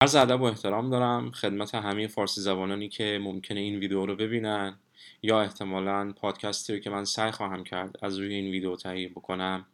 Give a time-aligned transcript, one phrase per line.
[0.00, 4.78] عرض ادب و احترام دارم خدمت همه فارسی زبانانی که ممکنه این ویدیو رو ببینن
[5.22, 9.66] یا احتمالا پادکستی رو که من سعی خواهم کرد از روی این ویدیو تهیه بکنم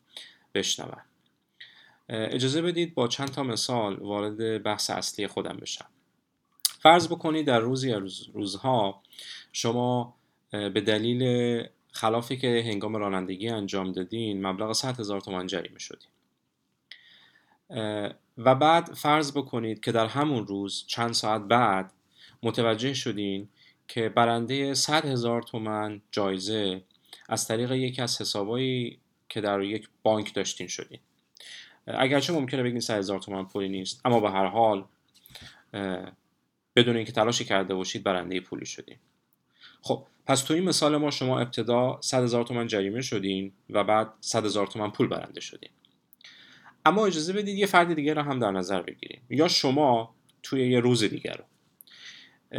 [0.54, 1.02] بشنون.
[2.08, 5.86] اجازه بدید با چند تا مثال وارد بحث اصلی خودم بشم.
[6.80, 9.02] فرض بکنید در روزی روز روزها
[9.52, 10.14] شما
[10.50, 11.22] به دلیل
[11.92, 16.11] خلافی که هنگام رانندگی انجام دادین مبلغ 100 هزار تومان جریمه شدین.
[18.38, 21.92] و بعد فرض بکنید که در همون روز چند ساعت بعد
[22.42, 23.48] متوجه شدین
[23.88, 26.82] که برنده 100 هزار تومن جایزه
[27.28, 30.98] از طریق یکی از حسابایی که در یک بانک داشتین شدین.
[31.86, 34.84] اگرچه ممکنه بگین 100 هزار تومن پولی نیست اما به هر حال
[36.76, 38.96] بدون اینکه تلاشی کرده باشید برنده پولی شدین.
[39.82, 44.12] خب پس تو این مثال ما شما ابتدا 100 هزار تومن جریمه شدین و بعد
[44.20, 45.70] 100 هزار تومن پول برنده شدین.
[46.84, 49.20] اما اجازه بدید یه فرد دیگه رو هم در نظر بگیریم.
[49.30, 51.44] یا شما توی یه روز دیگر رو.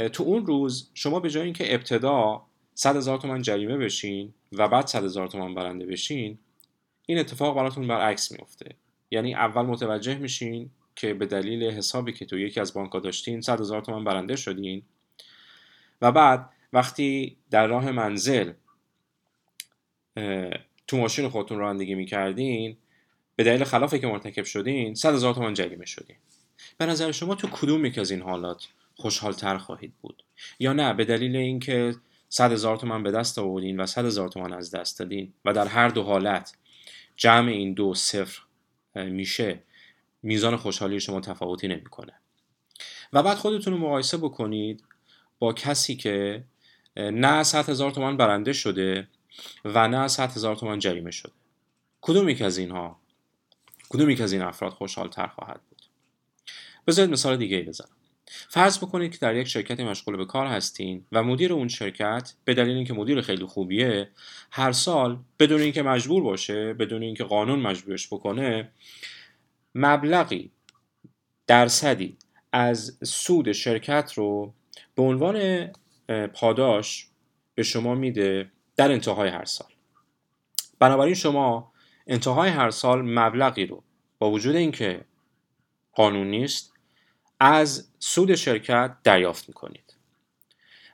[0.09, 4.87] تو اون روز شما به جای اینکه ابتدا 100 هزار تومن جریمه بشین و بعد
[4.87, 6.37] 100 هزار تومن برنده بشین
[7.05, 8.75] این اتفاق براتون برعکس میفته
[9.11, 13.61] یعنی اول متوجه میشین که به دلیل حسابی که تو یکی از بانک داشتین 100
[13.61, 14.83] هزار تومن برنده شدین.
[16.01, 18.53] و بعد وقتی در راه منزل
[20.87, 22.77] تو ماشین خودتون رانندگی می‌کردین
[23.35, 26.15] به دلیل خلافی که مرتکب شدین 100 هزار تومان جریمه شدین.
[26.77, 30.23] به نظر شما تو کدوم یک از این حالات خوشحال تر خواهید بود؟
[30.59, 31.95] یا نه به دلیل اینکه
[32.29, 35.67] 100 هزار تومان به دست آوردین و 100 هزار تومان از دست دادین و در
[35.67, 36.53] هر دو حالت
[37.15, 38.39] جمع این دو صفر
[38.95, 39.59] میشه
[40.23, 42.13] میزان خوشحالی شما تفاوتی نمی‌کنه.
[43.13, 44.83] و بعد خودتون رو مقایسه بکنید
[45.39, 46.43] با کسی که
[46.97, 49.07] نه 100 هزار تومان برنده شده
[49.65, 51.31] و نه 100 هزار تومان جریمه شده.
[52.01, 52.99] کدوم یک از اینها
[53.93, 55.81] کدوم یک از این افراد خوشحال تر خواهد بود؟
[56.87, 57.89] بذارید مثال دیگه بزنم.
[58.49, 62.53] فرض بکنید که در یک شرکت مشغول به کار هستین و مدیر اون شرکت به
[62.53, 64.09] دلیل اینکه مدیر خیلی خوبیه
[64.51, 68.71] هر سال بدون اینکه مجبور باشه بدون اینکه قانون مجبورش بکنه
[69.75, 70.51] مبلغی
[71.47, 72.17] درصدی
[72.51, 74.53] از سود شرکت رو
[74.95, 75.67] به عنوان
[76.33, 77.07] پاداش
[77.55, 79.67] به شما میده در انتهای هر سال.
[80.79, 81.72] بنابراین شما
[82.07, 83.83] انتهای هر سال مبلغی رو
[84.19, 85.05] با وجود اینکه
[85.93, 86.73] قانون نیست
[87.39, 89.95] از سود شرکت دریافت می‌کنید.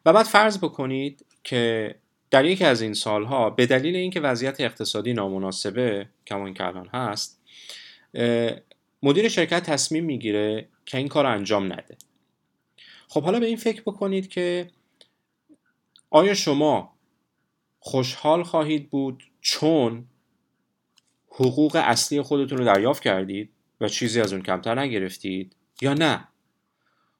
[0.05, 1.95] و بعد فرض بکنید که
[2.31, 7.41] در یکی از این سالها به دلیل اینکه وضعیت اقتصادی نامناسبه کمان که الان هست
[9.03, 11.97] مدیر شرکت تصمیم می‌گیره که این کار انجام نده.
[13.07, 14.69] خب حالا به این فکر بکنید که
[16.09, 16.95] آیا شما
[17.79, 20.05] خوشحال خواهید بود چون
[21.39, 23.49] حقوق اصلی خودتون رو دریافت کردید
[23.81, 26.27] و چیزی از اون کمتر نگرفتید یا نه؟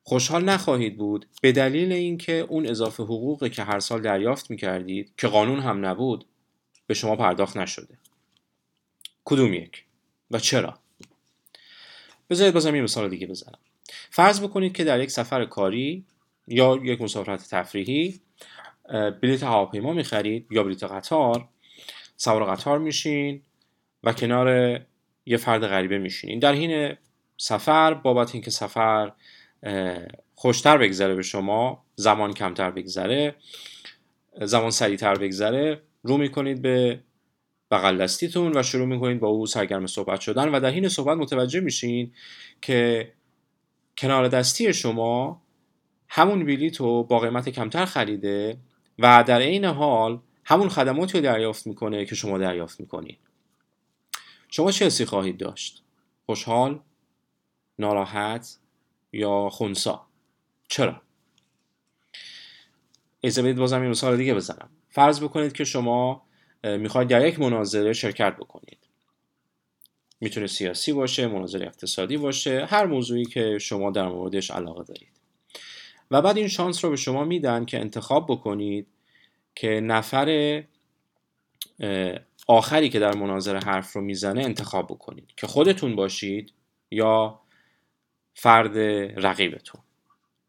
[0.03, 5.27] خوشحال نخواهید بود به دلیل اینکه اون اضافه حقوقی که هر سال دریافت می‌کردید که
[5.27, 6.25] قانون هم نبود
[6.87, 7.97] به شما پرداخت نشده.
[9.25, 9.85] کدوم یک
[10.31, 10.79] و چرا؟
[12.29, 13.59] بذارید بازم یه مثال دیگه بزنم.
[14.09, 16.05] فرض بکنید که در یک سفر کاری
[16.47, 18.19] یا یک مسافرت تفریحی
[19.21, 21.47] بلیط هواپیما می‌خرید یا بلیط قطار
[22.17, 23.41] سوار قطار میشین
[24.03, 24.79] و کنار
[25.25, 26.39] یه فرد غریبه میشینین.
[26.39, 26.95] در حین
[27.37, 29.11] سفر بابت اینکه سفر
[30.35, 33.35] خوشتر بگذره به شما زمان کمتر بگذره
[34.41, 36.99] زمان سریعتر بگذره رو می‌کنید به
[37.71, 41.59] بغل دستیتون و شروع می‌کنید با او سرگرم صحبت شدن و در حین صحبت متوجه
[41.59, 42.13] میشین
[42.61, 43.11] که
[43.97, 45.41] کنار دستی شما
[46.09, 48.57] همون بلیط رو با قیمت کمتر خریده
[48.99, 53.28] و در عین حال همون خدماتی رو دریافت می‌کنه که شما دریافت می‌کنید.
[54.49, 55.83] شما چه حسی خواهید داشت؟
[56.25, 56.79] خوشحال
[57.79, 58.57] ناراحت
[59.13, 60.05] یا خونسا؟
[60.67, 61.01] چرا؟
[63.23, 64.69] اجازه بدید بازم یه مثال دیگه بزنم.
[64.89, 66.25] فرض بکنید که شما
[66.63, 68.77] می‌خواید در یک مناظره شرکت بکنید.
[70.21, 75.19] می‌تونه سیاسی باشه مناظره اقتصادی باشه هر موضوعی که شما در موردش علاقه دارید.
[76.11, 78.87] و بعد این شانس رو به شما میدن که انتخاب بکنید
[79.55, 80.63] که نفر
[82.49, 85.33] آخری که در مناظره حرف رو می‌زنه انتخاب بکنید.
[85.37, 86.53] که خودتون باشید
[86.91, 87.41] یا
[88.33, 88.77] فرد
[89.25, 89.81] رقیبتون.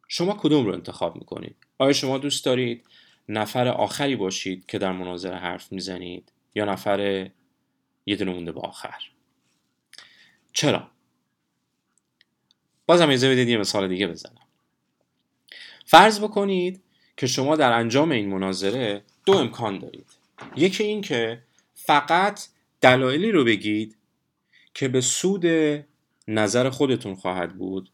[0.09, 2.87] شما کدوم رو انتخاب می‌کنید؟ آیا شما دوست دارید
[3.29, 7.31] نفر آخری باشید که در مناظره حرف می‌زنید یا نفر
[8.07, 8.99] یه دونه مونده به آخر؟
[10.53, 10.91] چرا؟
[12.87, 14.47] بازم اجازه بدید یه مثال دیگه بزنم.
[15.85, 16.83] فرض بکنید
[17.17, 20.07] که شما در انجام این مناظره دو امکان دارید.
[20.57, 21.43] یکی این که
[21.85, 22.47] فقط
[22.81, 23.97] دلایلی رو بگید
[24.75, 25.47] که به سود
[26.29, 27.91] نظر خودتون خواهد بود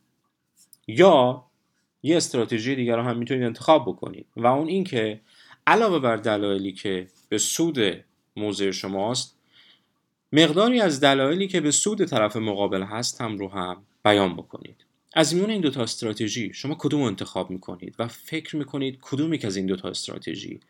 [0.86, 1.44] یا
[2.02, 4.26] یه استراتژی دیگر رو هم می‌تونید انتخاب بکنید.
[4.36, 5.20] و اون اینکه
[5.66, 8.04] علاوه بر دلایلی که به سود
[8.36, 9.36] موضع شماست
[10.32, 14.84] مقداری از دلایلی که به سود طرف مقابل هست هم رو هم بیان بکنید.
[15.14, 19.56] از میون این دوتا استراتژی شما کدوم انتخاب می‌کنید و فکر می‌کنید کدومی که از
[19.56, 20.60] این دوتا استراتژی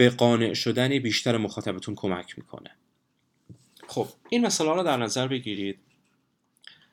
[0.00, 2.70] به قانع شدن بیشتر مخاطبتون کمک می‌کنه.
[3.88, 5.78] خب این مثال رو در نظر بگیرید.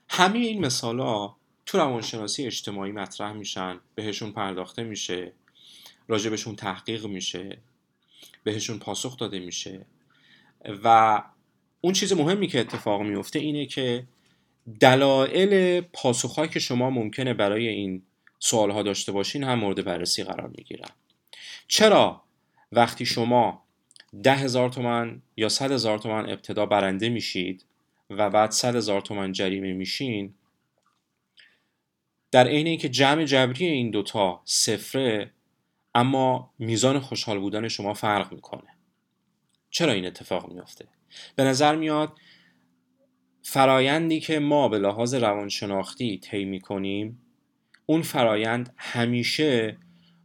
[0.09, 5.31] همه این مثال ها تو روانشناسی اجتماعی مطرح میشن بهشون پرداخته میشه
[6.07, 7.57] راجبشون تحقیق میشه
[8.44, 9.86] بهشون پاسخ داده میشه.
[10.83, 11.21] و
[11.81, 14.07] اون چیز مهمی که اتفاق میفته اینه که
[14.80, 18.03] دلایل پاسخهایی که شما ممکنه برای این
[18.39, 20.89] سوالها داشته باشین هم مورد بررسی قرار می‌گیرن.
[21.68, 22.26] چرا؟
[22.72, 23.64] وقتی شما
[24.24, 27.66] ده هزار تومن یا صد هزار تومن ابتدا برنده میشید
[28.10, 30.34] و بعد صد هزار تومن جریمه میشین
[32.31, 35.31] در عین اینکه جمع جبری این دوتا صفره
[35.96, 38.78] اما میزان خوشحال بودن شما فرق می‌کنه.
[39.70, 40.88] چرا این اتفاق میافته؟
[41.36, 42.18] به نظر میاد
[43.42, 47.22] فرایندی که ما به لحاظ روانشناختی طی می‌کنیم
[47.86, 49.78] اون فرایند همیشه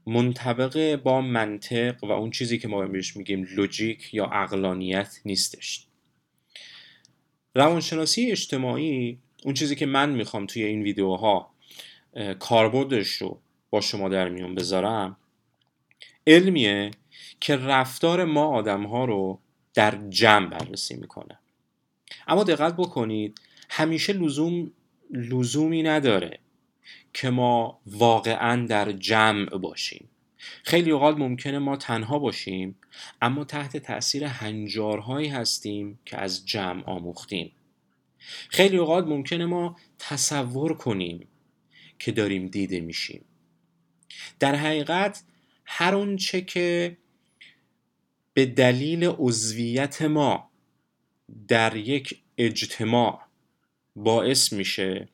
[0.07, 5.87] منطبق با منطق و اون چیزی که ما بهش میگیم لوجیک یا اقلانیت نیستش.
[7.55, 11.55] روانشناسی اجتماعی اون چیزی که من می‌خوام توی این ویدیوها
[12.39, 13.41] کاربردش رو
[13.71, 15.17] با شما در میون بذارم
[16.27, 16.91] علمیه
[17.41, 19.41] که رفتار ما آدم ها رو
[19.75, 21.39] در جمع بررسی می‌کنه.
[22.27, 23.41] اما دقت بکنید
[23.71, 24.73] همیشه لزوم
[25.11, 26.39] لزومی نداره.
[27.13, 30.09] که ما واقعا در جمع باشیم.
[30.63, 32.79] خیلی اوقات ممکنه ما تنها باشیم
[33.23, 37.53] اما تحت تاثیر هنجارهایی هستیم که از جمع آموختیم.
[38.49, 41.29] خیلی اوقات ممکنه ما تصور کنیم
[41.99, 43.25] که داریم دیده میشیم.
[44.41, 45.23] در حقیقت
[45.65, 46.97] هر اونچه که
[48.35, 50.51] به دلیل عضویت ما
[51.49, 53.21] در یک اجتماع
[53.97, 55.09] باعث میشه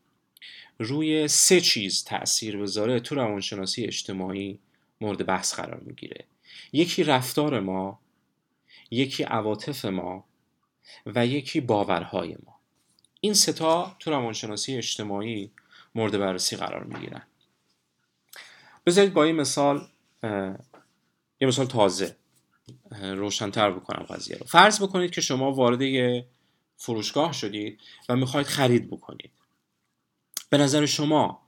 [0.78, 4.58] روی سه چیز تاثیر بذاره تو روانشناسی اجتماعی
[5.00, 6.24] مورد بحث قرار می‌گیره.
[6.72, 8.00] یکی رفتار ما
[8.90, 10.24] یکی عواطف ما
[11.06, 12.60] و یکی باورهای ما.
[13.20, 15.50] این ستا تو روانشناسی اجتماعی
[15.94, 17.22] مورد بررسی قرار می‌گیرن.
[18.86, 19.88] بذارید با این مثال
[21.40, 22.16] یه مثال تازه
[22.90, 24.46] روشنتر بکنم قضیه رو.
[24.46, 26.26] فرض بکنید که شما وارد یه
[26.76, 29.30] فروشگاه شدید و می‌خواید خرید بکنید.
[30.50, 31.42] به نظر شما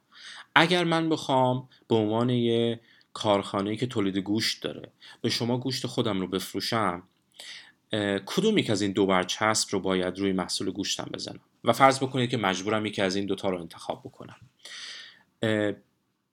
[0.54, 2.80] اگر من بخوام به عنوان یه
[3.12, 7.02] کارخانه که تولید گوشت داره به شما گوشت خودم رو بفروشم
[8.26, 12.30] کدوم یک از این دو برچسب رو باید روی محصول گوشتم بزنم؟ و فرض بکنید
[12.30, 14.36] که مجبورم یکی از این دوتا رو انتخاب بکنم.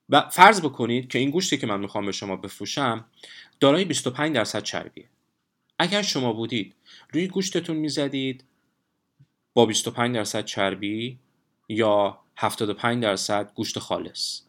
[0.09, 3.05] و فرض بکنید که این گوشتی که من می‌خوام به شما بفروشم
[3.59, 5.09] دارای 25 درصد چربیه.
[5.79, 6.75] اگر شما بودید
[7.13, 8.43] روی گوشتتون می‌زدید
[9.53, 11.19] با 25 درصد چربی
[11.69, 14.41] یا 75 درصد گوشت خالص.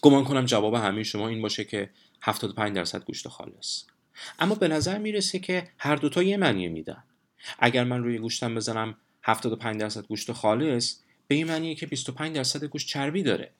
[0.00, 1.90] گمان کنم جواب همه شما این باشه که
[2.22, 3.84] 75 درصد گوشت خالص.
[4.38, 7.04] اما به نظر می‌رسه که هر دوتا یه معنی میدن.
[7.58, 10.96] اگر من روی گوشتم بزنم 75 درصد گوشت خالص
[11.28, 13.50] به این معنیه که 25 درصد گوشت چربی داره.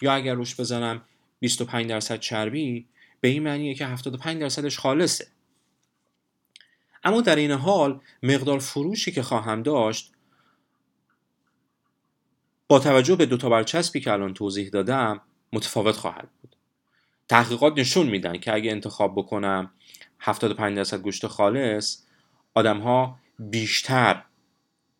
[0.00, 1.02] یا اگر روش بزنم
[1.40, 2.86] 25 درصد چربی
[3.20, 5.26] به این معنیه که 75 درصدش خالصه.
[7.04, 10.12] اما در این حال مقدار فروشی که خواهم داشت
[12.70, 15.20] با توجه به دو تا برچسبی که الان توضیح دادم
[15.52, 16.56] متفاوت خواهد بود.
[17.28, 19.70] تحقیقات نشون میدن که اگه انتخاب بکنم
[20.20, 22.02] 75 درصد گوشت خالص
[22.54, 24.22] آدم ها بیشتر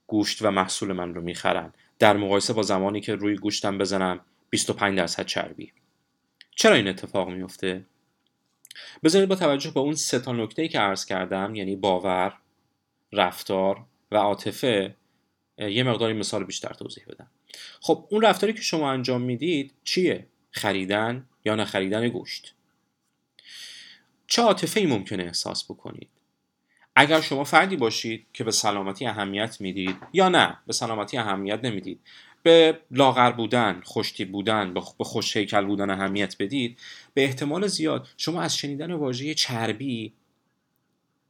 [0.07, 1.73] گوشت و محصول من رو می‌خرن.
[1.99, 5.73] در مقایسه با زمانی که روی گوشتم بزنم 25 درصد چربی.
[6.57, 7.87] چرا این اتفاق میفته
[9.05, 12.37] بذارید با توجه به اون سه تا نکته که عرض کردم یعنی باور
[13.12, 14.97] رفتار و عاطفه
[15.59, 17.31] یه مقداری مثال بیشتر توضیح بدم.
[17.80, 22.54] خب اون رفتاری که شما انجام می‌دید چیه؟ خریدن یا نخریدن گوشت؟
[24.26, 26.09] چه عاطفه ای ممکنه احساس بکنید؟
[26.97, 32.00] اگر شما فردی باشید که به سلامتی اهمیت می‌دید یا نه به سلامتی اهمیت نمی‌دید
[32.42, 36.78] به لاغر بودن خوشتی بودن به خوش هیکل بودن اهمیت بدید
[37.14, 40.12] به احتمال زیاد شما از شنیدن واژه چربی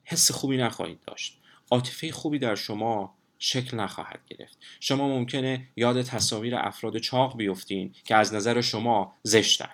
[0.05, 1.39] حس خوبی نخواهید داشت.
[1.71, 4.59] عاطفه خوبی در شما شکل نخواهد گرفت.
[4.81, 9.71] شما ممکنه یاد تصاویر افراد چاق بیفتین که از نظر شما زشتن.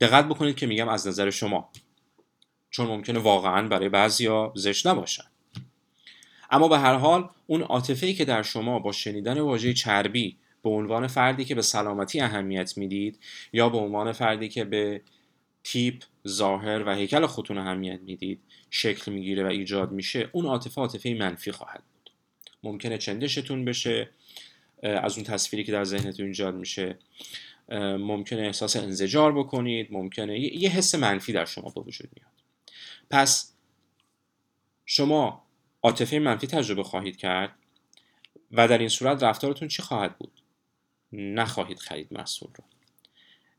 [0.00, 1.72] دقت بکنید که میگم از نظر شما.
[2.70, 5.24] چون ممکنه واقعا برای بعضیا زشت نباشن.
[6.50, 11.06] اما به هر حال اون عاطفه که در شما با شنیدن واژه چربی به عنوان
[11.06, 13.18] فردی که به سلامتی اهمیت می‌دید
[13.52, 15.02] یا به عنوان فردی که به
[15.64, 21.14] تیپ ظاهر و هیکل خودتون اهمیت می‌دید شکل می‌گیره و ایجاد میشه اون عاطفه عاطفه
[21.14, 22.10] منفی خواهد بود.
[22.62, 24.10] ممکنه چندشتون بشه
[24.82, 26.98] از اون تصویری که در ذهنتون ایجاد میشه
[27.98, 32.32] ممکنه احساس انزجار بکنید ممکنه یه حس منفی در شما به وجود میاد.
[33.10, 33.52] پس
[34.86, 35.44] شما
[35.82, 37.54] عاطفه منفی تجربه خواهید کرد
[38.52, 40.32] و در این صورت رفتارتون چی خواهد بود؟
[41.12, 42.64] نخواهید خرید محصول رو.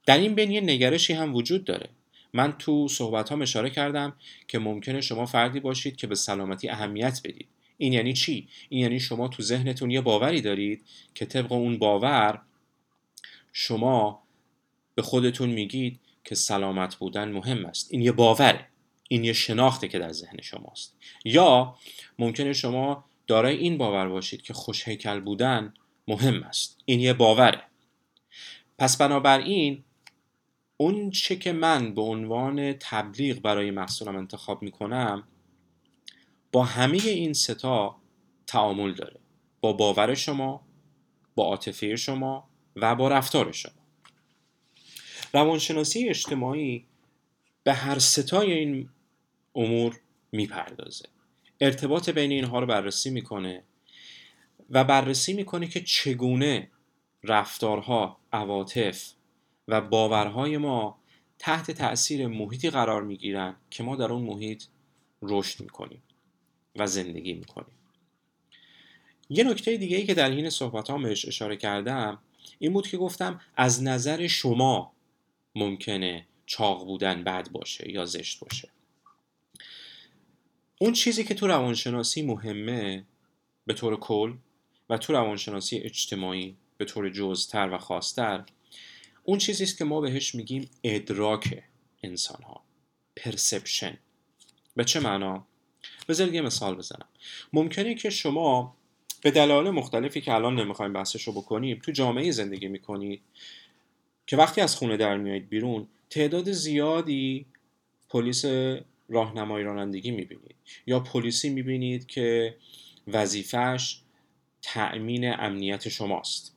[0.05, 1.89] در این بین یه نگرشی هم وجود داره.
[2.33, 4.13] من تو صحبت ها اشاره کردم
[4.47, 7.47] که ممکنه شما فردی باشید که به سلامتی اهمیت بدید.
[7.77, 12.41] این یعنی چی؟ این یعنی شما تو ذهنتون یه باوری دارید که طبق اون باور
[13.53, 14.23] شما
[14.95, 17.87] به خودتون میگید که سلامت بودن مهم است.
[17.91, 18.67] این یه باوره.
[19.07, 20.95] این یه شناخته که در ذهن شماست.
[21.25, 21.75] یا
[22.19, 25.73] ممکنه شما دارای این باور باشید که خوش هیکل بودن
[26.07, 26.77] مهم است.
[26.85, 27.61] این یه باوره.
[28.77, 29.83] پس بنابراین
[30.81, 35.27] اون چه که من به عنوان تبلیغ برای محصولم انتخاب می‌کنم
[36.51, 37.95] با همه این ستا
[38.47, 39.19] تعامل داره.
[39.61, 40.67] با باور شما
[41.35, 43.71] با عاطفه شما و با رفتار شما.
[45.33, 46.85] روانشناسی اجتماعی
[47.63, 48.89] به هر ستای این
[49.55, 49.99] امور
[50.31, 51.05] می‌پردازه.
[51.61, 53.63] ارتباط بین اینها رو بررسی می‌کنه
[54.69, 56.69] و بررسی می‌کنه که چگونه
[57.23, 59.18] رفتارها عواطف
[59.69, 60.99] و باورهای ما
[61.39, 64.63] تحت تأثیر محیطی قرار می‌گیرن که ما در اون محیط
[65.21, 66.03] رشد می‌کنیم
[66.75, 67.75] و زندگی می‌کنیم.
[69.29, 72.19] یه نکته دیگه ای که در حین صحبت بهش اشاره کردم
[72.59, 74.93] این بود که گفتم از نظر شما
[75.55, 78.69] ممکنه چاق بودن بد باشه یا زشت باشه.
[80.81, 83.05] اون چیزی که تو روانشناسی مهمه
[83.65, 84.33] به طور کل
[84.89, 88.45] و تو روانشناسی اجتماعی به طور جزتر و خاصتر
[89.29, 91.63] اون چیزی است که ما بهش میگیم ادراک
[92.03, 92.63] انسان ها
[93.15, 93.97] پرسپشن.
[94.75, 95.45] به چه معنا؟
[96.09, 97.05] بذارید یه مثال بزنم.
[97.53, 98.75] ممکنه که شما
[99.21, 103.21] به دلایل مختلفی که الان نمی‌خوایم بحثش رو بکنیم تو جامعه زندگی می‌کنید
[104.27, 107.45] که وقتی از خونه در میایید بیرون تعداد زیادی
[108.09, 108.45] پلیس
[109.09, 110.55] راهنمایی رانندگی می‌بینید
[110.87, 112.55] یا پلیسی می‌بینید که
[113.07, 113.99] وظیفش
[114.61, 116.55] تأمین امنیت شماست.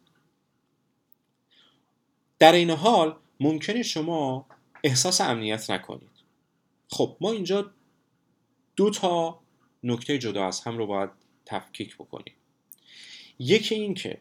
[2.43, 4.47] در این حال ممکنه شما
[4.85, 6.11] احساس امنیت نکنید.
[6.89, 7.71] خب ما اینجا
[8.77, 9.41] دو تا
[9.83, 11.11] نکته جدا از هم رو باید
[11.47, 12.35] تفکیک بکنیم.
[13.39, 14.21] یکی این که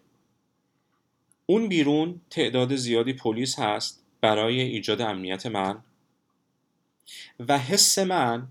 [1.45, 5.83] اون بیرون تعداد زیادی پلیس هست برای ایجاد امنیت من
[7.39, 8.47] و حس من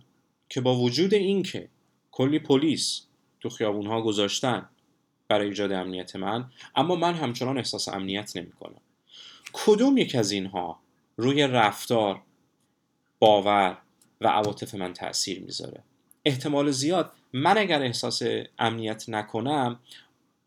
[0.48, 1.68] که با وجود این که
[2.10, 3.06] کلی پلیس
[3.40, 4.68] تو خیابون ها گذاشتن
[5.28, 8.80] برای ایجاد امنیت من اما من همچنان احساس امنیت نمی کنم
[9.52, 10.80] کدوم یک از اینها
[11.16, 12.22] روی رفتار
[13.18, 13.78] باور
[14.20, 15.82] و عواطف من تاثیر می‌ذاره؟
[16.24, 18.22] احتمال زیاد من اگر احساس
[18.58, 19.80] امنیت نکنم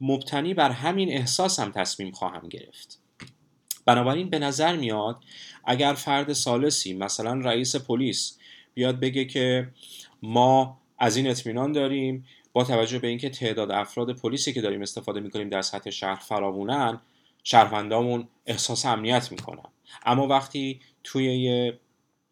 [0.02, 3.00] مبتنی بر همین احساسم تصمیم خواهم گرفت.
[3.86, 5.24] بنابراین به نظر میاد
[5.64, 8.38] اگر فرد سالسی مثلا رئیس پلیس
[8.74, 9.68] بیاد بگه که
[10.22, 15.20] ما از این اطمینان داریم با توجه به اینکه تعداد افراد پلیسی که داریم استفاده
[15.20, 17.02] می‌کنیم در سطح شهر فراوونن
[17.44, 19.70] شهروندامون احساس امنیت می‌کنن.
[20.06, 21.80] اما وقتی توی یه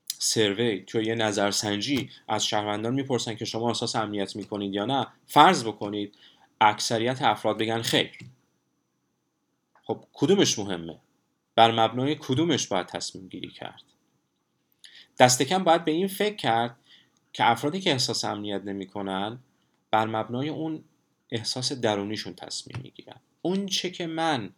[0.08, 5.63] سروی توی یه نظرسنجی از شهروندان می‌پرسن که شما احساس امنیت می‌کنید یا نه فرض
[5.63, 6.15] بکنید
[6.62, 8.12] اکثریت افراد بگن خیر.
[9.84, 11.00] خب کدومش مهمه؟
[11.56, 13.84] بر مبنای کدومش باید تصمیم گیری کرد؟
[15.20, 16.75] دست کم باید به این فکر کرد
[17.34, 19.39] که افرادی که احساس امنیت نمی‌کنن
[19.91, 20.84] بر مبنای اون
[21.32, 23.20] احساس درونیشون تصمیم می‌گیرن.
[23.41, 24.50] اون چه که من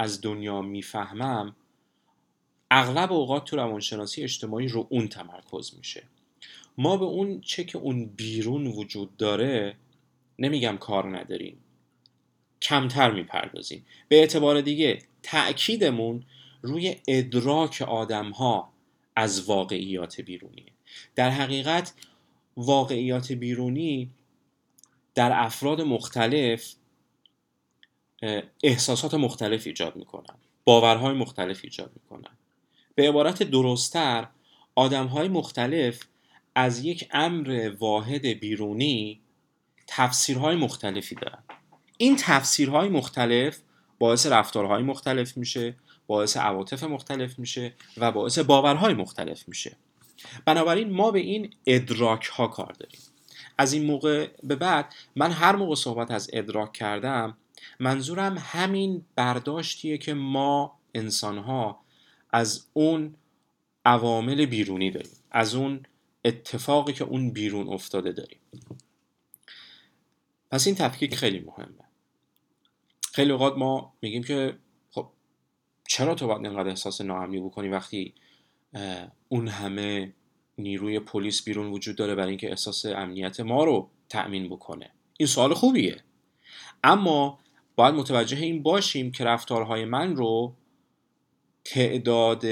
[0.00, 1.56] از دنیا می‌فهمم
[2.70, 6.02] اغلب اوقات تو روانشناسی اجتماعی رو اون تمرکز میشه.
[6.78, 9.76] ما به اون چه که اون بیرون وجود داره
[10.38, 11.56] نمیگم کار نداریم.
[12.62, 13.86] کمتر می‌پردازیم.
[14.08, 16.24] به اعتبار دیگه تأکیدمون
[16.62, 18.72] روی ادراک آدم ها
[19.16, 20.66] از واقعیات بیرونی
[21.14, 21.94] در حقیقت
[22.56, 24.10] واقعیات بیرونی
[25.14, 26.74] در افراد مختلف
[28.62, 30.34] احساسات مختلف ایجاد می‌کنن
[30.64, 32.30] باورهای مختلف ایجاد می‌کنن.
[32.94, 34.28] به عبارت درستتر
[34.74, 36.00] آدمهای مختلف
[36.54, 39.20] از یک امر واحد بیرونی
[39.86, 41.42] تفسیرهای مختلفی دارن.
[41.96, 43.58] این تفسیرهای مختلف
[43.98, 49.76] باعث رفتارهای مختلف میشه باعث عواطف مختلف میشه و باعث باورهای مختلف میشه.
[50.44, 53.00] بنابراین ما به این ادراک ها کار داریم.
[53.58, 57.36] از این موقع به بعد من هر موقع صحبت از ادراک کردم
[57.80, 61.80] منظورم همین برداشتیه که ما انسانها
[62.30, 63.14] از اون
[63.84, 65.82] عوامل بیرونی داریم از اون
[66.24, 68.38] اتفاقی که اون بیرون افتاده داریم.
[70.50, 71.84] پس این تفکیک خیلی مهمه.
[73.12, 74.58] خیلی اوقات ما میگیم که
[74.90, 75.08] خب
[75.88, 78.14] چرا تو باید اینقدر احساس ناامنی بکنی وقتی
[79.28, 80.12] اون همه
[80.58, 85.54] نیروی پلیس بیرون وجود داره برای اینکه احساس امنیت ما رو تأمین بکنه؟ این سوال
[85.54, 86.02] خوبیه.
[86.84, 87.38] اما
[87.80, 90.54] باید متوجه این باشیم که رفتارهای من رو
[91.64, 92.44] تعداد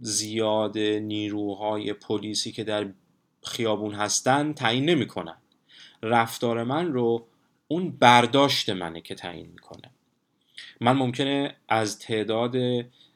[0.00, 2.92] زیاد نیروهای پلیسی که در
[3.42, 5.36] خیابون هستن تعیین نمی‌کنن.
[6.02, 7.26] رفتار من رو
[7.68, 9.90] اون برداشت منه که تعیین می‌کنه.
[10.80, 12.56] من ممکنه از تعداد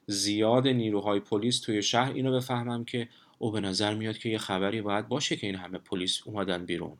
[0.07, 3.09] زیاد نیروهای پلیس توی شهر اینو بفهمم که
[3.39, 6.97] او به نظر میاد که یه خبری باید باشه که این همه پلیس اومدن بیرون.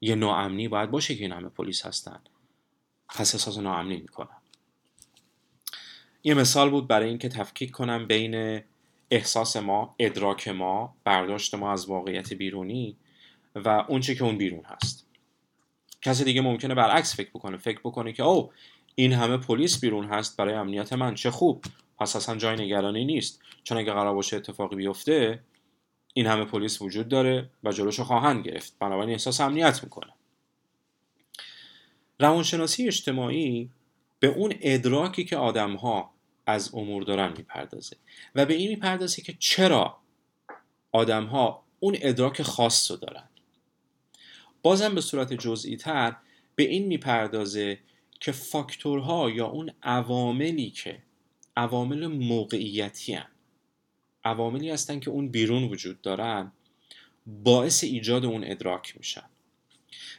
[0.00, 2.20] یه ناامنی باید باشه که این همه پلیس هستن.
[3.08, 4.36] پس احساس ناامنی می‌کنم.
[6.24, 8.62] یه مثال بود برای اینکه تفکیک کنم بین
[9.10, 12.96] احساس ما ادراک ما برداشت ما از واقعیت بیرونی
[13.54, 15.06] و اونچه که اون بیرون هست.
[16.02, 17.56] کسی دیگه ممکنه برعکس فکر بکنه.
[17.56, 18.52] فکر بکنه که او
[18.94, 21.14] این همه پلیس بیرون هست برای امنیت من.
[21.14, 21.64] چه خوب.
[21.98, 23.40] پس اصلا جای نگرانی نیست.
[23.64, 25.40] چون اگه قرار باشه اتفاقی بیفته
[26.14, 28.78] این همه پلیس وجود داره و جلوشو خواهند گرفت.
[28.78, 30.12] بنابراین احساس امنیت می‌کنه.
[32.20, 33.70] روانشناسی اجتماعی
[34.20, 36.14] به اون ادراکی که آدم ها
[36.46, 37.96] از امور دارن می‌پردازه
[38.34, 39.98] و به این می‌پردازه که چرا
[40.92, 43.28] آدم ها اون ادراک خاص رو دارن
[44.62, 46.16] بازم به صورت جزئی تر
[46.54, 47.78] به این می‌پردازه
[48.20, 51.02] که فاکتورها یا اون عواملی که
[51.56, 53.26] عوامل موقعیتی هن.
[54.24, 56.52] عواملی هستن که اون بیرون وجود دارن
[57.26, 59.24] باعث ایجاد اون ادراک میشن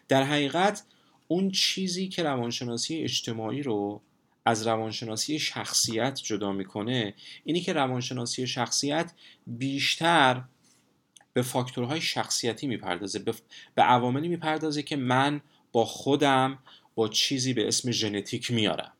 [0.08, 0.84] در حقیقت
[1.32, 4.02] اون چیزی که روانشناسی اجتماعی رو
[4.46, 9.13] از روانشناسی شخصیت جدا می‌کنه اینی که روانشناسی شخصیت
[9.48, 10.44] بیشتر
[11.34, 13.20] به فاکتورهای شخصیتی می‌پردازه
[13.76, 16.60] به, عواملی می‌پردازه که من با خودم
[16.96, 18.94] با چیزی به اسم ژنتیک میارم.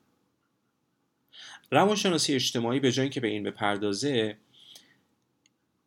[1.70, 4.36] روانشناسی اجتماعی به جایی که به این بپردازه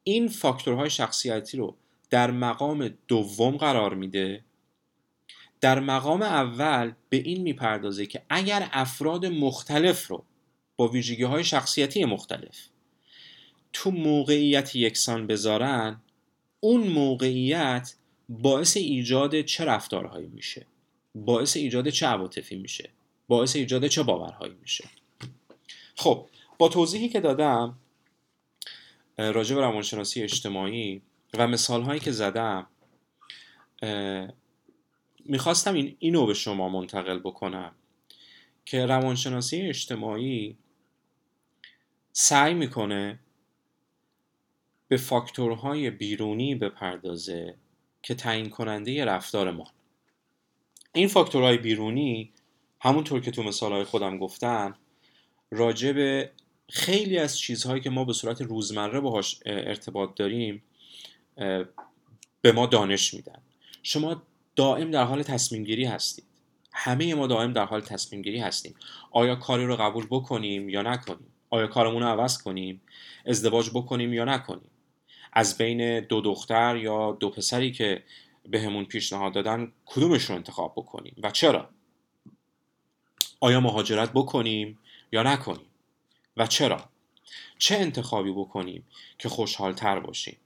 [0.04, 1.76] این فاکتورهای شخصیتی رو
[2.10, 4.44] در مقام دوم قرار میده
[5.64, 10.26] در مقام اول به این می‌پردازه که اگر افراد مختلف رو
[10.76, 12.68] با ویژگی های شخصیتی مختلف
[13.74, 16.02] تو موقعیت یکسان بذارن
[16.60, 17.96] اون موقعیت
[18.30, 20.66] باعث ایجاد چه رفتارهایی میشه؟
[21.16, 22.90] باعث ایجاد چه عواطفی میشه؟
[23.28, 24.90] باعث ایجاد چه باورهایی میشه؟
[25.96, 27.78] خب با توضیحی که دادم
[29.18, 31.02] راجع به روانشناسی اجتماعی
[31.38, 32.68] و مثال هایی که زدم
[35.26, 37.76] می‌خواستم این اینو به شما منتقل بکنم
[38.66, 40.58] که روانشناسی اجتماعی
[42.12, 43.20] سعی می‌کنه
[44.88, 47.56] به فاکتورهای بیرونی بپردازه
[48.02, 49.68] که تعیین کننده رفتار ما.
[50.94, 52.32] این فاکتورهای بیرونی
[52.82, 54.76] همونطور که تو مثالهای خودم گفتم
[55.52, 56.32] راجع به
[56.70, 60.64] خیلی از چیزهایی که ما به صورت روزمره باهاش ارتباط داریم
[62.42, 63.42] به ما دانش میدن.
[63.84, 64.24] شما
[64.56, 66.26] دائم در حال تصمیم گیری هستید.
[66.74, 68.76] همه ما دائم در حال تصمیم گیری هستیم.
[69.12, 72.82] آیا کاری رو قبول بکنیم یا نکنیم؟ آیا کارمون رو عوض کنیم؟
[73.26, 74.70] ازدواج بکنیم یا نکنیم؟
[75.34, 78.04] از بین دو دختر یا دو پسری که
[78.50, 81.70] بهمون پیشنهاد دادن کدومش رو انتخاب بکنیم و چرا؟
[83.40, 84.80] آیا مهاجرت بکنیم
[85.12, 85.68] یا نکنیم؟
[86.38, 86.90] و چرا؟
[87.58, 88.84] چه انتخابی بکنیم
[89.18, 90.38] که خوشحالتر باشیم؟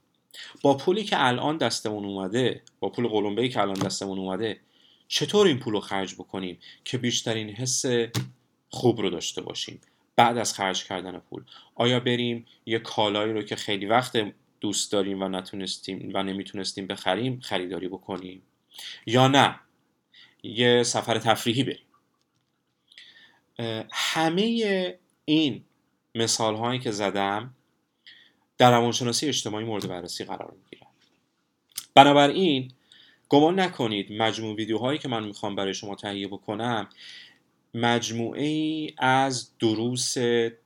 [0.62, 4.60] با پولی که الان دستمون اومده با پول قلمبه که الان دستمون اومده
[5.08, 7.84] چطور این پول رو خرج بکنیم که بیشترین حس
[8.70, 9.80] خوب رو داشته باشیم
[10.16, 11.42] بعد از خرج کردن پول؟
[11.74, 17.40] آیا بریم یه کالایی رو که خیلی وقت دوست داریم و نتونستیم و نمی‌تونستیم بخریم
[17.40, 18.42] خریداری بکنیم؟
[19.06, 19.60] یا نه
[20.42, 21.86] یه سفر تفریحی بریم؟
[23.92, 25.64] همه این
[26.14, 27.54] مثال هایی که زدم
[28.58, 30.90] در روانشناسی اجتماعی مورد بررسی قرار می‌گیرن
[31.94, 32.72] بنابراین
[33.28, 36.88] گمان نکنید مجموع ویدیوهایی که من می‌خوام برای شما تهیه بکنم
[37.74, 40.14] مجموعه ای از دروس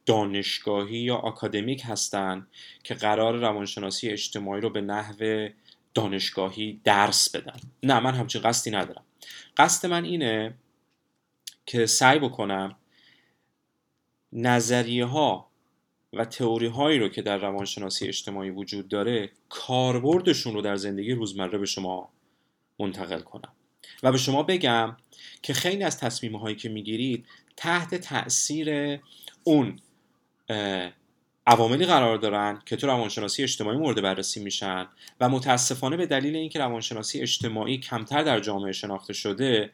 [0.07, 2.46] دانشگاهی یا آکادمیک هستند
[2.83, 5.48] که قرار روانشناسی اجتماعی رو به نحو
[5.94, 7.61] دانشگاهی درس بدن.
[7.83, 9.05] نه من همچین قصدی ندارم.
[9.57, 10.55] قصد من اینه
[11.66, 12.76] که سعی بکنم
[14.33, 15.52] نظریه ها
[16.12, 21.59] و تئوری هایی رو که در روانشناسی اجتماعی وجود داره کاربردشون رو در زندگی روزمره
[21.59, 22.09] به شما
[22.79, 23.53] منتقل کنم.
[24.03, 24.96] و به شما بگم
[25.42, 28.98] که خیلی از تصمیم هایی که می‌گیرید تحت تاثیر
[29.44, 29.79] اون
[31.46, 34.87] عواملی قرار دارن که تو روانشناسی اجتماعی مورد بررسی میشن
[35.20, 39.72] و متاسفانه به دلیل اینکه روانشناسی اجتماعی کمتر در جامعه شناخته شده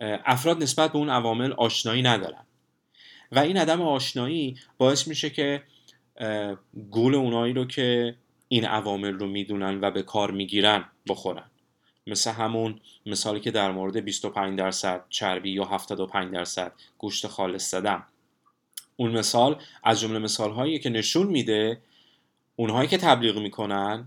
[0.00, 2.44] افراد نسبت به اون عوامل آشنایی ندارن.
[3.32, 5.62] و این عدم آشنایی باعث میشه که
[6.90, 8.14] گول اونایی رو که
[8.48, 11.50] این عوامل رو می‌دونن و به کار می‌گیرن بخورن.
[12.06, 18.04] مثل همون مثالی که در مورد 25 درصد چربی یا 75 درصد گوشت خالص زدم
[18.96, 21.80] اون مثال از جمله مثال هایی که نشون میده
[22.56, 24.06] اونهایی که تبلیغ می‌کنن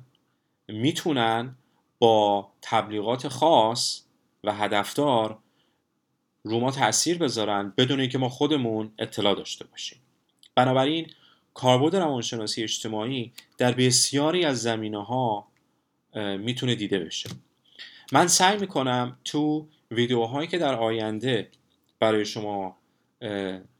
[0.67, 1.55] می‌تونن
[1.99, 4.01] با تبلیغات خاص
[4.43, 5.37] و هدفدار
[6.43, 9.99] رو ما تاثیر بذارن بدون اینکه ما خودمون اطلاع داشته باشیم.
[10.55, 11.07] بنابراین
[11.53, 15.47] کاربرد روانشناسی اجتماعی در بسیاری از زمینه ها
[16.15, 17.29] می‌تونه دیده بشه.
[18.11, 21.49] من سعی می‌کنم تو ویدیوهایی که در آینده
[21.99, 22.77] برای شما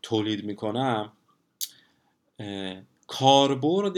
[0.02, 1.12] تولید می‌کنم
[3.08, 3.97] کاربرد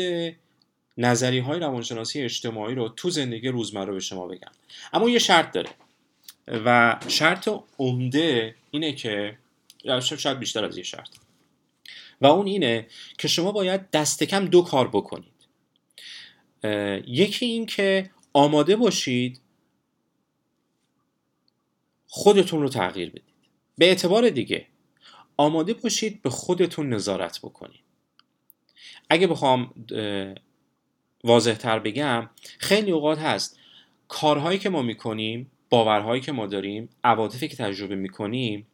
[0.97, 4.51] نظری های روانشناسی اجتماعی رو تو زندگی روزمره به شما بگم.
[4.93, 5.69] اما یه شرط داره.
[6.47, 9.37] و شرط عمده اینه که
[9.99, 11.09] شاید بیشتر از یه شرط.
[12.21, 15.33] و اون اینه که شما باید دست کم دو کار بکنید.
[17.07, 19.41] یکی این که آماده باشید
[22.07, 23.23] خودتون رو تغییر بدید.
[23.77, 24.67] به اعتبار دیگه
[25.37, 27.83] آماده باشید به خودتون نظارت بکنید.
[29.09, 29.85] اگه بخوام
[31.23, 33.59] واضح تر بگم خیلی اوقات هست
[34.07, 38.67] کارهایی که ما می‌کنیم باورهایی که ما داریم عواطفی که تجربه می‌کنیم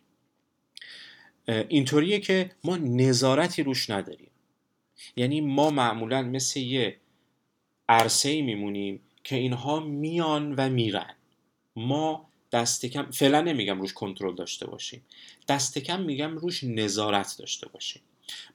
[1.48, 4.32] اینطوریه که ما نظارتی روش نداریم.
[5.16, 6.98] یعنی ما معمولا مثل یه
[7.90, 11.16] عرصه میمونیم که اینها میان و میرن.
[11.76, 15.06] ما دست کم فعلا نمیگم روش کنترل داشته باشیم.
[15.48, 18.02] دست کم میگم روش نظارت داشته باشیم.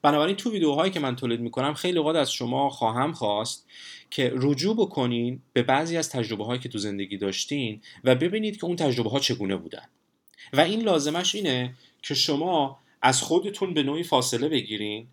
[0.01, 3.67] بنابراین تو ویدیوهایی که من تولید می‌کنم خیلی اوقات از شما خواهم خواست
[4.09, 8.65] که رجوع بکنین به بعضی از تجربه هایی که تو زندگی داشتین و ببینید که
[8.65, 9.87] اون تجربه ها چگونه بودن.
[10.53, 15.07] و این لازمش اینه که شما از خودتون به نوعی فاصله بگیرین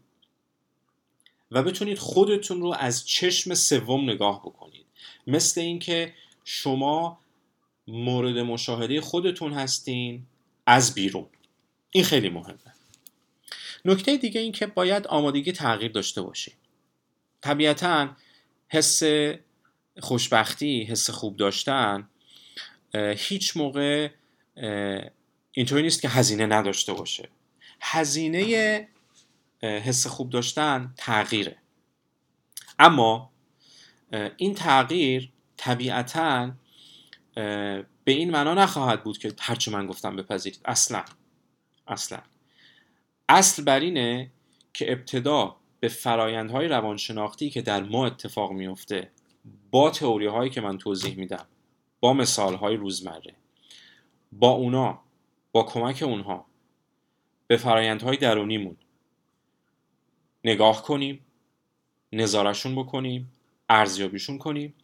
[1.50, 4.86] و بتونید خودتون رو از چشم سوم نگاه بکنید.
[5.26, 7.18] مثل اینکه شما
[7.88, 10.22] مورد مشاهده خودتون هستین
[10.66, 11.26] از بیرون.
[11.90, 12.73] این خیلی مهمه.
[13.84, 16.54] نکته دیگه این که باید آمادگی تغییر داشته باشید
[17.40, 18.16] طبیعتا
[18.68, 19.02] حس
[20.00, 22.08] خوشبختی حس خوب داشتن
[23.16, 24.10] هیچ موقع
[25.52, 27.28] اینطوری نیست که هزینه نداشته باشه.
[27.80, 28.88] هزینه
[29.62, 31.56] حس خوب داشتن تغییره.
[32.78, 33.30] اما
[34.36, 36.52] این تغییر طبیعتا
[37.34, 40.60] به این معنا نخواهد بود که هرچه من گفتم بپذیرید.
[40.64, 41.04] اصلا.
[41.88, 42.18] اصلا.
[43.28, 44.30] اصل بر اینه
[44.72, 49.10] که ابتدا به فرایندهای روانشناختی که در ما اتفاق میفته
[49.70, 51.46] با تئوری هایی که من توضیح میدم
[52.00, 53.34] با مثال های روزمره
[54.32, 55.00] با اونا
[55.52, 56.46] با کمک اونها
[57.46, 58.76] به فرایندهای درونیمون
[60.44, 61.20] نگاه کنیم
[62.12, 63.32] نظارشون بکنیم
[63.68, 64.74] ارزیابیشون کنیم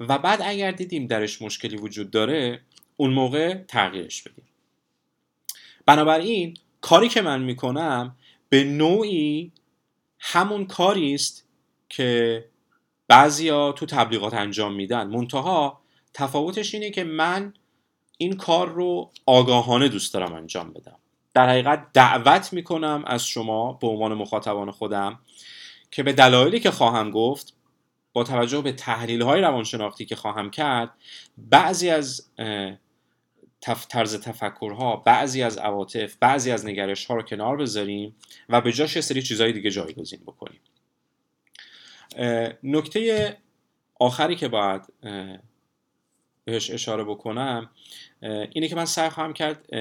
[0.00, 2.60] و بعد اگر دیدیم درش مشکلی وجود داره
[2.96, 4.44] اون موقع تغییرش بدیم.
[5.86, 8.16] بنابراین کاری که من می‌کنم
[8.48, 9.52] به نوعی
[10.18, 11.46] همون کاری است
[11.88, 12.44] که
[13.08, 15.06] بعضیا تو تبلیغات انجام میدن.
[15.06, 15.80] منتها
[16.14, 17.54] تفاوتش اینه که من
[18.18, 20.96] این کار رو آگاهانه دوست دارم انجام بدم.
[21.34, 25.18] در حقیقت دعوت می‌کنم از شما به عنوان مخاطبان خودم
[25.90, 27.56] که به دلایلی که خواهم گفت
[28.12, 30.90] با توجه به تحلیل های روانشناختی که خواهم کرد
[31.38, 32.30] بعضی از
[33.60, 33.86] تف...
[33.86, 38.16] طرز تفکرها بعضی از عواطف بعضی از نگرش ها رو کنار بذاریم
[38.48, 40.60] و به جاش یه سری چیزهای دیگه جایگزین بکنیم.
[42.62, 43.36] نکته
[44.00, 44.82] آخری که باید
[46.44, 47.70] بهش اشاره بکنم
[48.22, 49.74] اینه که من سعی خواهم کرد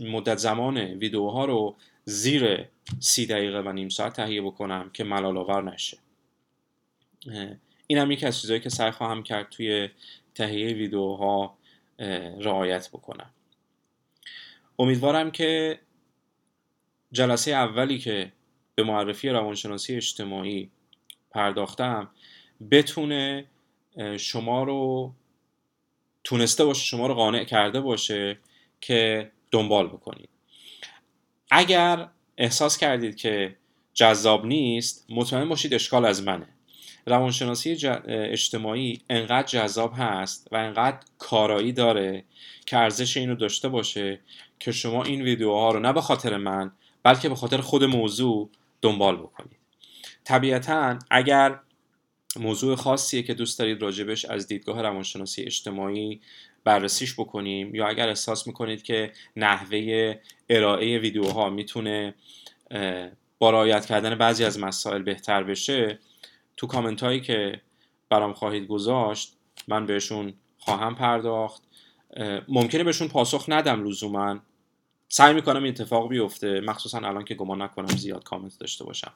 [0.00, 2.68] مدت زمان ویدیوها رو زیر
[2.98, 5.98] سی دقیقه و نیم ساعت تهیه بکنم که ملال آور نشه.
[7.86, 9.88] این هم یکی از چیزهایی که سعی خواهم کرد توی
[10.34, 11.58] تهیه ویدیوها
[12.40, 13.30] رعایت بکنم.
[14.78, 15.78] امیدوارم که
[17.12, 18.32] جلسه اولی که
[18.74, 20.70] به معرفی روانشناسی اجتماعی
[21.30, 22.10] پرداختم
[22.70, 23.46] بتونه
[24.16, 25.14] شما رو
[26.24, 28.38] تونسته باشه شما رو قانع کرده باشه
[28.80, 30.28] که دنبال بکنید.
[31.50, 32.08] اگر
[32.38, 33.56] احساس کردید که
[33.94, 36.48] جذاب نیست مطمئن باشید اشکال از منه.
[37.06, 42.24] روانشناسی اجتماعی انقدر جذاب هست و انقدر کارایی داره
[42.66, 44.20] که ارزش اینو داشته باشه
[44.58, 48.50] که شما این ویدیوها رو نه به خاطر من بلکه به خاطر خود موضوع
[48.82, 49.56] دنبال بکنید.
[50.24, 51.58] طبیعتا اگر
[52.36, 56.20] موضوع خاصیه که دوست دارید راجبش از دیدگاه روانشناسی اجتماعی
[56.64, 60.14] بررسیش بکنیم یا اگر احساس می‌کنید که نحوه
[60.48, 62.14] ارائه ویدیوها می‌تونه
[63.38, 65.98] با رعایت کردن بعضی از مسائل بهتر بشه
[66.56, 67.60] تو کامنت هایی که
[68.08, 69.36] برام خواهید گذاشت
[69.68, 71.62] من بهشون خواهم پرداخت.
[72.48, 74.38] ممکنه بهشون پاسخ ندم لزوما.
[75.08, 76.60] سعی می‌کنم این اتفاق بیفته.
[76.60, 79.12] مخصوصا الان که گمان نکنم زیاد کامنت داشته باشم.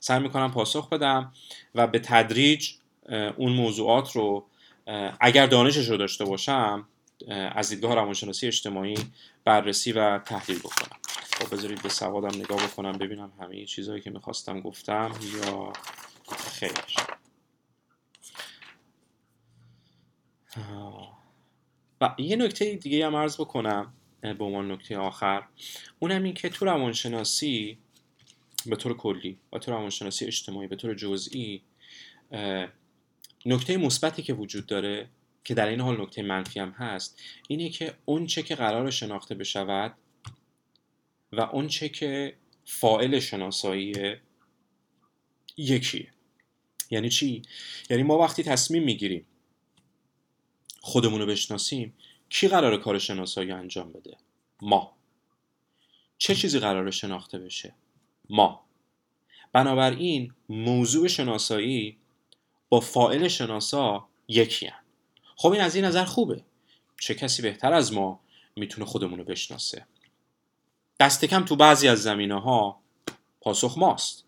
[0.00, 1.32] سعی می‌کنم پاسخ بدم
[1.74, 2.70] و به تدریج
[3.36, 4.46] اون موضوعات رو
[5.20, 6.88] اگر دانشش رو داشته باشم
[7.28, 8.96] از دیدگاه روانشناسی اجتماعی
[9.44, 10.98] بررسی و تحلیل بکنم.
[11.38, 15.72] خب بذارید به سوادم نگاه بکنم ببینم همه چیزهایی که می‌خواستم گفتم یا
[16.28, 16.72] خیر
[22.00, 25.46] و یه نکته دیگه هم عرض بکنم به عنوان نکته آخر.
[25.98, 27.78] اونم این که تو روانشناسی
[28.66, 31.62] به طور کلی و تو روانشناسی اجتماعی به طور جزئی
[33.46, 35.08] نکته مثبتی که وجود داره
[35.44, 39.34] که در این حال نکته منفی هم هست اینه که اون چه که قرار شناخته
[39.34, 39.94] بشود
[41.32, 44.16] و اون چه که فائل شناسایی
[45.56, 46.13] یکیه.
[46.90, 47.42] یعنی چی؟
[47.90, 49.26] یعنی ما وقتی تصمیم می‌گیریم
[50.80, 51.94] خودمون رو بشناسیم
[52.28, 54.16] کی قرار کار شناسایی انجام بده؟
[54.62, 54.96] ما
[56.18, 57.74] چه چیزی قرار شناخته بشه؟
[58.30, 58.64] ما
[59.52, 61.96] بنابراین موضوع شناسایی
[62.68, 64.78] با فائل شناسا یکی هم.
[65.36, 66.44] خب این از این نظر خوبه
[67.00, 68.20] چه کسی بهتر از ما
[68.56, 69.86] می‌تونه خودمون رو بشناسه
[71.00, 72.80] دست کم تو بعضی از زمینه ها
[73.40, 74.23] پاسخ ماست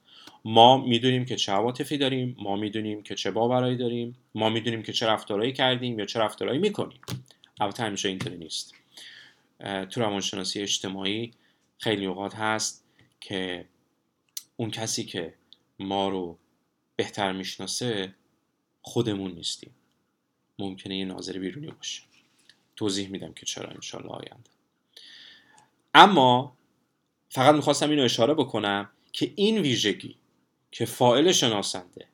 [0.48, 4.92] ما می‌دونیم که چه عواطفی داریم ما می‌دونیم که چه باورایی داریم ما می‌دونیم که
[4.92, 7.00] چه رفتارهایی کردیم یا چه رفتارهایی می‌کنیم.
[7.60, 8.74] البته همیشه اینطوری نیست.
[9.90, 11.30] تو روانشناسی اجتماعی
[11.78, 12.84] خیلی اوقات هست
[13.20, 13.64] که
[14.56, 15.34] اون کسی که
[15.78, 16.38] ما رو
[16.96, 18.14] بهتر می‌شناسه
[18.82, 19.70] خودمون نیستیم.
[20.58, 22.02] ممکنه یه ناظر بیرونی باشه.
[22.76, 24.50] توضیح میدم که چرا انشالله آینده.
[25.94, 26.56] اما
[27.28, 30.16] فقط می‌خواستم اینو اشاره بکنم که این ویژگی
[30.76, 32.08] که فائل شناسنده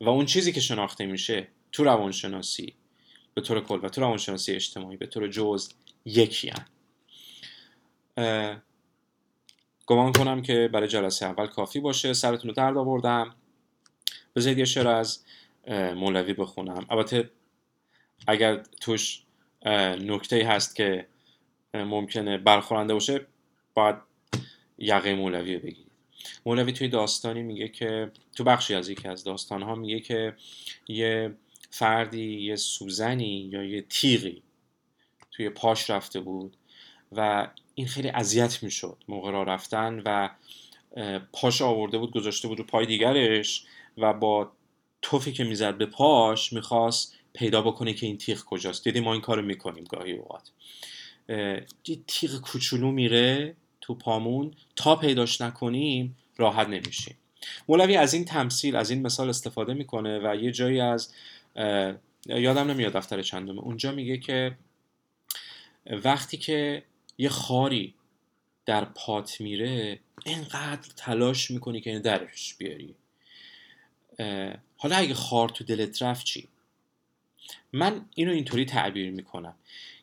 [0.00, 2.74] و اون چیزی که شناخته میشه تو روانشناسی
[3.34, 5.72] به طور کل و تو روانشناسی اجتماعی به طور جز
[6.04, 6.52] یکی
[8.16, 8.62] هن.
[9.86, 12.12] گمان کنم که برای جلسه اول کافی باشه.
[12.12, 13.34] سرتون رو درد آوردم.
[14.36, 15.24] بذارید یه شعر از
[15.70, 16.86] مولوی بخونم.
[16.90, 17.30] البته
[18.26, 19.22] اگر توش
[20.00, 21.06] نکته هست که
[21.74, 23.26] ممکنه برخورنده باشه
[23.74, 23.96] باید
[24.78, 25.85] یقه مولوی بگیرید
[26.46, 30.36] مولوی توی داستانی میگه که تو بخشی از یکی از داستانها میگه که
[30.88, 31.34] یه
[31.70, 34.42] فردی یه سوزنی یا یه تیغی
[35.32, 36.56] توی پاش رفته بود
[37.12, 40.30] و این خیلی اذیت می‌شد موقع را رفتن و
[41.32, 43.64] پاش آورده بود گذاشته بود رو پای دیگرش
[43.98, 44.52] و با
[45.02, 48.84] توفی که می‌زد به پاش می‌خواست پیدا بکنه که این تیغ کجاست.
[48.84, 50.50] دیدی ما این کارو می‌کنیم گاهی اوقات.
[51.28, 57.16] یه تیغ کوچولو میره تو پامون تا پیداش نکنیم راحت نمیشیم.
[57.68, 61.12] مولوی از این تمثیل از این مثال استفاده می‌کنه و یه جایی از
[62.26, 63.60] یادم نمیاد دفتر چندمه.
[63.60, 64.56] اونجا میگه که
[65.86, 66.82] وقتی که
[67.18, 67.94] یه خاری
[68.66, 72.94] در پات میره اینقدر تلاش می‌کنی که درش بیاری.
[74.76, 76.48] حالا اگه خار تو دلت رفت چی؟
[77.72, 79.54] من اینو اینطوری تعبیر می‌کنم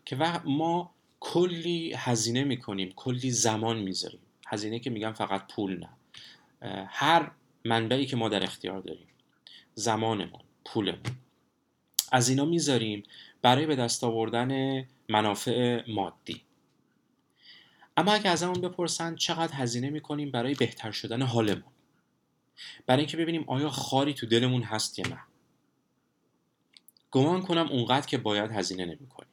[0.05, 0.92] که ما
[1.25, 4.19] کلی هزینه می‌کنیم کلی زمان می‌ذاریم.
[4.47, 5.89] هزینه که میگم فقط پول نه.
[6.87, 7.31] هر
[7.65, 9.07] منبعی که ما در اختیار داریم
[9.73, 11.01] زمانمون پولمون
[12.11, 13.03] از اینا می‌ذاریم
[13.41, 16.41] برای به دست آوردن منافع مادی.
[17.97, 21.73] اما اگه از همون بپرسن چقدر هزینه می‌کنیم برای بهتر شدن حالمون
[22.85, 25.19] برای اینکه ببینیم آیا خاری تو دلمون هست یا نه.
[27.11, 29.32] گمان کنم اونقدر که باید هزینه نمی‌کنیم.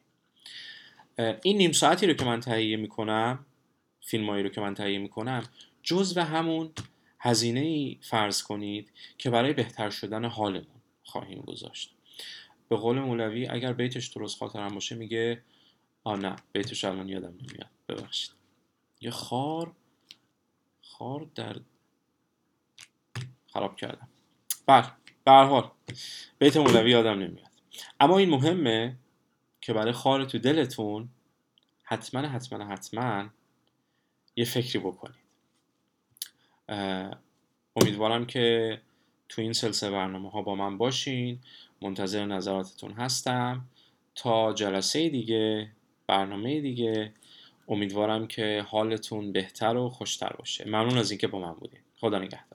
[1.17, 3.45] این نیم ساعتی رو که من تهیه می‌کنم
[4.01, 5.43] فیلمایی رو که من تهیه می‌کنم
[6.15, 6.71] و همون
[7.19, 11.95] هزینه ای فرض کنید که برای بهتر شدن حالمون خواهیم گذاشت.
[12.69, 15.41] به قول مولوی اگر بیتش درست خاطرم باشه میگه
[16.03, 17.69] آ نه بیتش الان یادم نمیاد.
[17.89, 18.31] ببخشید.
[19.01, 19.71] یه خار
[20.81, 21.55] خار در
[23.47, 24.07] خراب کردم.
[24.65, 24.85] بله،
[25.25, 25.71] به حال
[26.39, 27.51] بیت مولوی یادم نمیاد.
[27.99, 28.97] اما این مهمه
[29.61, 31.09] که برای خار تو دلتون
[31.83, 33.29] حتما حتما حتما
[34.35, 35.21] یه فکری بکنید.
[37.75, 38.77] امیدوارم که
[39.29, 41.39] تو این سلسله برنامه ها با من باشین.
[41.81, 43.65] منتظر نظراتتون هستم.
[44.15, 45.71] تا جلسه دیگه
[46.07, 47.13] برنامه دیگه
[47.67, 50.65] امیدوارم که حالتون بهتر و خوشتر باشه.
[50.67, 51.79] ممنون از اینکه با من بودین.
[51.99, 52.50] خدا نگهدار.